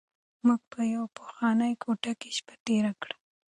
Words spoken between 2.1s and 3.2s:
کې شپه تېره کړه.